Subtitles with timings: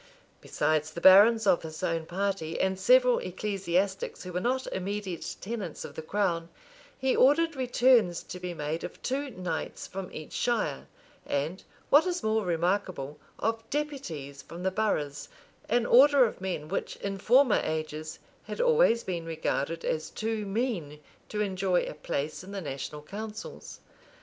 [0.41, 5.85] Besides the barons of his own party, and several ecclesiastics, who were not immediate tenants
[5.85, 6.49] of the crown,
[6.97, 10.87] he ordered returns to be made of two knights from each shire,
[11.27, 15.29] and, what is more remarkable, of deputies from the boroughs,
[15.69, 20.99] an order of men which, in former ages, had always been regarded as too mean
[21.29, 23.79] to enjoy a place in the national councils.